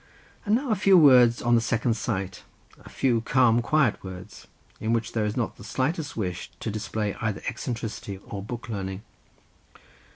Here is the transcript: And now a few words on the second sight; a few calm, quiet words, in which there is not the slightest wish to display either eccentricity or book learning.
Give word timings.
And 0.47 0.55
now 0.55 0.71
a 0.71 0.75
few 0.75 0.97
words 0.97 1.43
on 1.43 1.53
the 1.53 1.61
second 1.61 1.93
sight; 1.95 2.41
a 2.83 2.89
few 2.89 3.21
calm, 3.21 3.61
quiet 3.61 4.03
words, 4.03 4.47
in 4.79 4.93
which 4.93 5.11
there 5.11 5.25
is 5.25 5.37
not 5.37 5.57
the 5.57 5.63
slightest 5.63 6.17
wish 6.17 6.49
to 6.59 6.71
display 6.71 7.13
either 7.21 7.43
eccentricity 7.47 8.17
or 8.27 8.41
book 8.41 8.67
learning. 8.67 9.03